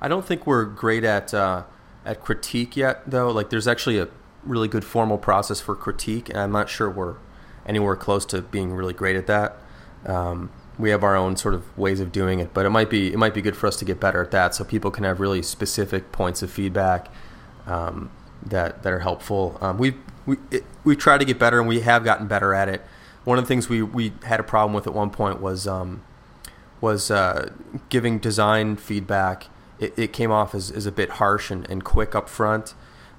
[0.00, 1.62] I don't think we're great at uh,
[2.04, 3.30] at critique yet, though.
[3.30, 4.08] Like, there's actually a
[4.42, 7.16] really good formal process for critique, and I'm not sure we're
[7.64, 9.56] anywhere close to being really great at that.
[10.04, 13.12] Um, we have our own sort of ways of doing it, but it might be
[13.12, 15.20] it might be good for us to get better at that, so people can have
[15.20, 17.08] really specific points of feedback
[17.66, 18.10] um,
[18.44, 19.58] that that are helpful.
[19.60, 19.94] Um, we
[20.26, 20.36] we
[20.84, 22.82] we try to get better, and we have gotten better at it.
[23.24, 26.02] One of the things we we had a problem with at one point was um,
[26.80, 27.50] was uh,
[27.88, 29.46] giving design feedback.
[29.78, 32.74] It, it came off as, as a bit harsh and, and quick up front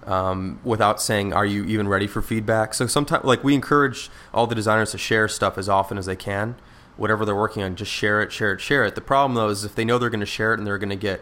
[0.05, 2.73] um, without saying, Are you even ready for feedback?
[2.73, 6.15] So sometimes, like, we encourage all the designers to share stuff as often as they
[6.15, 6.55] can.
[6.97, 8.95] Whatever they're working on, just share it, share it, share it.
[8.95, 10.89] The problem, though, is if they know they're going to share it and they're going
[10.89, 11.21] to get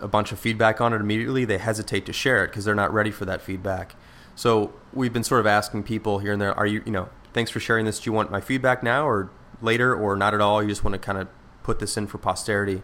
[0.00, 2.92] a bunch of feedback on it immediately, they hesitate to share it because they're not
[2.92, 3.94] ready for that feedback.
[4.34, 7.50] So we've been sort of asking people here and there, Are you, you know, thanks
[7.50, 8.00] for sharing this.
[8.00, 9.30] Do you want my feedback now or
[9.62, 10.62] later or not at all?
[10.62, 11.28] You just want to kind of
[11.62, 12.82] put this in for posterity.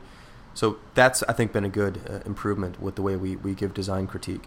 [0.54, 3.74] So that's, I think, been a good uh, improvement with the way we, we give
[3.74, 4.44] design critique.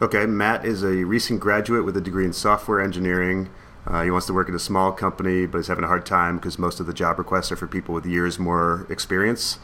[0.00, 3.50] Okay, Matt is a recent graduate with a degree in software engineering.
[3.88, 6.36] Uh, he wants to work at a small company, but he's having a hard time
[6.36, 9.58] because most of the job requests are for people with years more experience.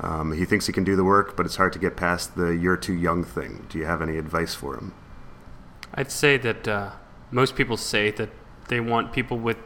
[0.00, 2.56] Um, he thinks he can do the work, but it's hard to get past the
[2.56, 3.66] "you're too young" thing.
[3.68, 4.94] Do you have any advice for him?
[5.92, 6.90] I'd say that uh,
[7.30, 8.30] most people say that
[8.68, 9.58] they want people with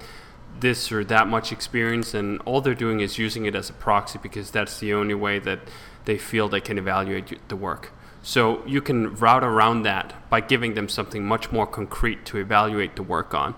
[0.58, 4.18] this or that much experience, and all they're doing is using it as a proxy
[4.20, 5.60] because that's the only way that
[6.04, 7.92] they feel they can evaluate the work.
[8.22, 12.96] So you can route around that by giving them something much more concrete to evaluate
[12.96, 13.54] the work on.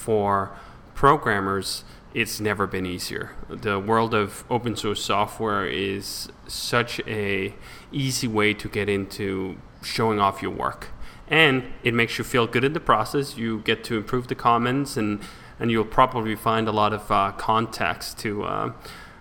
[0.00, 0.50] For
[0.94, 1.84] programmers,
[2.14, 3.32] it's never been easier.
[3.50, 7.54] The world of open source software is such a
[7.92, 10.88] easy way to get into showing off your work.
[11.28, 13.36] And it makes you feel good in the process.
[13.36, 15.20] You get to improve the comments and
[15.58, 18.72] and you'll probably find a lot of uh, contacts to uh,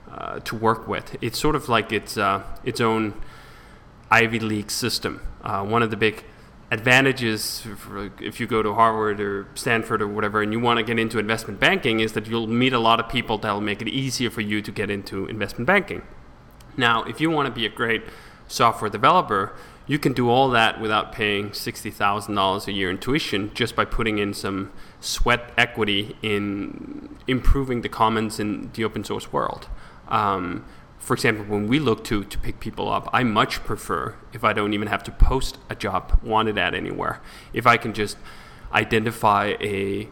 [0.10, 1.18] uh, to work with.
[1.20, 3.16] It's sort of like its uh, its own
[4.10, 5.20] Ivy League system.
[5.44, 6.24] Uh, one of the big
[6.72, 7.66] advantages
[8.20, 11.18] if you go to Harvard or Stanford or whatever and you want to get into
[11.18, 14.42] investment banking is that you'll meet a lot of people that'll make it easier for
[14.42, 16.04] you to get into investment banking.
[16.78, 18.04] Now, if you want to be a great
[18.48, 19.54] software developer,
[19.88, 24.20] you can do all that without paying $60,000 a year in tuition just by putting
[24.20, 29.68] in some sweat equity in improving the commons in the open source world.
[30.08, 30.66] Um,
[31.00, 34.54] for example, when we look to, to pick people up, I much prefer if I
[34.54, 37.22] don't even have to post a job wanted at anywhere.
[37.54, 38.18] If I can just
[38.74, 40.10] identify a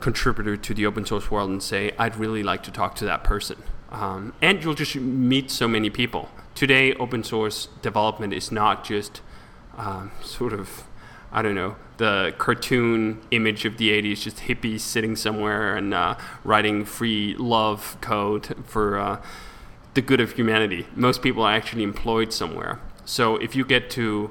[0.00, 3.22] contributor to the open source world and say, I'd really like to talk to that
[3.22, 3.62] person.
[3.90, 6.30] Um, and you'll just meet so many people.
[6.54, 9.20] Today, open source development is not just
[9.76, 10.84] um, sort of,
[11.32, 16.16] I don't know, the cartoon image of the 80s, just hippies sitting somewhere and uh,
[16.44, 19.22] writing free love code for uh,
[19.94, 20.86] the good of humanity.
[20.94, 22.80] Most people are actually employed somewhere.
[23.04, 24.30] So if you get to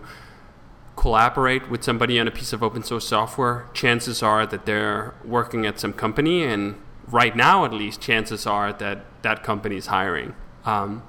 [0.96, 5.66] collaborate with somebody on a piece of open source software, chances are that they're working
[5.66, 6.76] at some company, and
[7.08, 10.36] right now, at least, chances are that that company is hiring.
[10.66, 11.04] Um,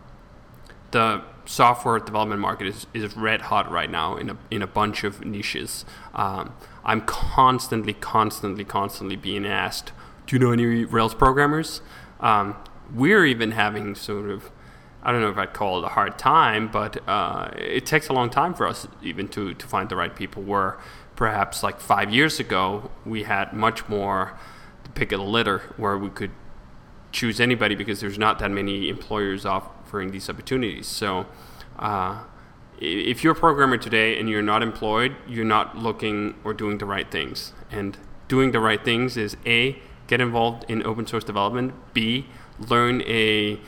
[0.90, 5.04] the software development market is, is red hot right now in a, in a bunch
[5.04, 5.84] of niches.
[6.14, 6.54] Um,
[6.84, 9.92] I'm constantly, constantly, constantly being asked,
[10.26, 11.82] Do you know any Rails programmers?
[12.20, 12.56] Um,
[12.94, 14.50] we're even having sort of
[15.02, 18.12] I don't know if I'd call it a hard time, but uh, it takes a
[18.12, 20.42] long time for us even to, to find the right people.
[20.42, 20.78] Where
[21.16, 24.38] perhaps like five years ago, we had much more
[24.84, 26.32] the pick of the litter where we could
[27.12, 30.86] choose anybody because there's not that many employers offering these opportunities.
[30.86, 31.26] So
[31.78, 32.24] uh,
[32.78, 36.86] if you're a programmer today and you're not employed, you're not looking or doing the
[36.86, 37.52] right things.
[37.70, 37.96] And
[38.28, 41.74] doing the right things is A, get involved in open source development.
[41.94, 42.26] B,
[42.68, 43.58] learn a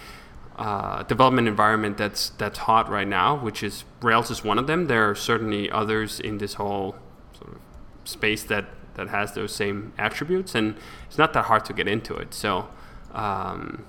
[0.57, 4.87] uh, development environment that's that's hot right now, which is Rails is one of them.
[4.87, 6.97] There are certainly others in this whole
[7.37, 7.61] sort of
[8.05, 10.77] space that that has those same attributes, and
[11.07, 12.35] it's not that hard to get into it.
[12.35, 12.69] So,
[13.13, 13.87] um,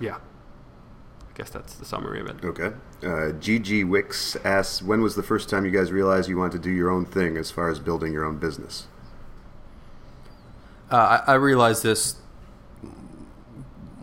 [0.00, 2.44] yeah, I guess that's the summary of it.
[2.44, 2.72] Okay.
[3.02, 6.58] Uh, GG Wicks asks, when was the first time you guys realized you wanted to
[6.58, 8.86] do your own thing as far as building your own business?
[10.90, 12.16] Uh, I, I, realized this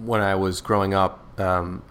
[0.08, 1.39] when I was growing up.
[1.39, 1.84] Um,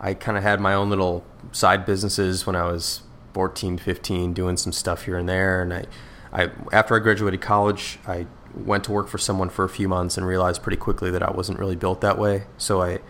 [0.00, 3.02] I kind of had my own little side businesses when I was
[3.32, 5.60] 14, 15, doing some stuff here and there.
[5.60, 5.84] And I,
[6.32, 10.16] I after I graduated college, I went to work for someone for a few months
[10.16, 12.44] and realized pretty quickly that I wasn't really built that way.
[12.56, 13.00] So I,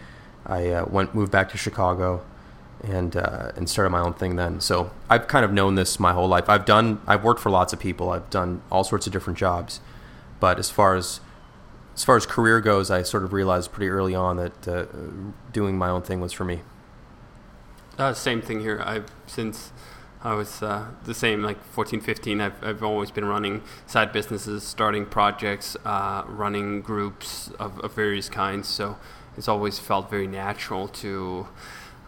[0.46, 2.24] I uh, went moved back to Chicago,
[2.82, 4.60] and uh, and started my own thing then.
[4.60, 6.48] So I've kind of known this my whole life.
[6.48, 8.10] I've done I've worked for lots of people.
[8.10, 9.80] I've done all sorts of different jobs,
[10.40, 11.20] but as far as
[11.94, 14.86] as far as career goes, I sort of realized pretty early on that uh,
[15.52, 16.60] doing my own thing was for me.
[17.98, 18.82] Uh, same thing here.
[18.84, 19.72] I've since
[20.24, 22.40] I was uh, the same, like 14, 15.
[22.40, 28.30] I've, I've always been running side businesses, starting projects, uh, running groups of, of, various
[28.30, 28.66] kinds.
[28.66, 28.96] So
[29.36, 31.46] it's always felt very natural to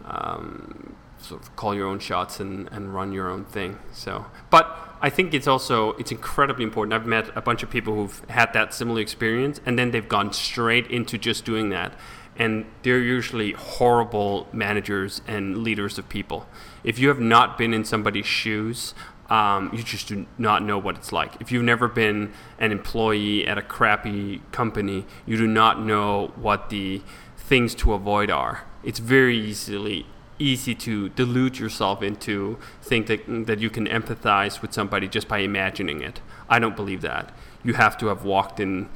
[0.03, 3.77] um, sort of call your own shots and, and run your own thing.
[3.93, 6.93] So, but I think it's also it's incredibly important.
[6.93, 10.33] I've met a bunch of people who've had that similar experience, and then they've gone
[10.33, 11.93] straight into just doing that
[12.37, 16.47] and they're usually horrible managers and leaders of people.
[16.83, 18.93] If you have not been in somebody's shoes,
[19.29, 21.33] um, you just do not know what it's like.
[21.41, 26.69] If you've never been an employee at a crappy company, you do not know what
[26.69, 27.01] the
[27.35, 28.63] things to avoid are.
[28.83, 30.05] It's very easily
[30.39, 35.39] easy to delude yourself into think that that you can empathize with somebody just by
[35.39, 36.21] imagining it.
[36.49, 37.31] I don't believe that.
[37.63, 38.89] You have to have walked in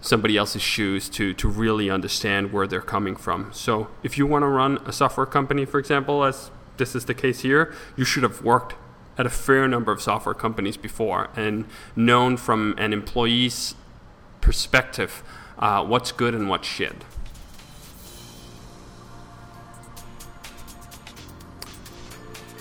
[0.00, 3.50] somebody else's shoes to to really understand where they're coming from.
[3.52, 7.14] So if you want to run a software company, for example, as this is the
[7.14, 8.74] case here, you should have worked
[9.18, 11.64] at a fair number of software companies before and
[11.96, 13.74] known from an employee's
[14.40, 15.24] perspective
[15.58, 17.04] uh, what's good and what's shit.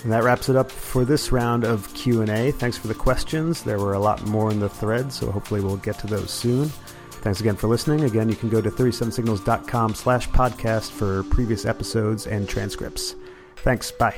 [0.03, 2.51] And that wraps it up for this round of Q&A.
[2.51, 3.63] Thanks for the questions.
[3.63, 6.69] There were a lot more in the thread, so hopefully we'll get to those soon.
[7.21, 8.03] Thanks again for listening.
[8.03, 13.15] Again, you can go to 37signals.com slash podcast for previous episodes and transcripts.
[13.57, 13.91] Thanks.
[13.91, 14.15] Bye.